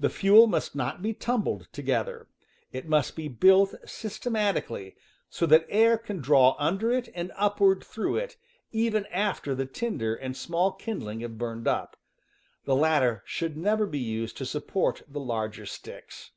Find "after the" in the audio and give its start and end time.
9.06-9.66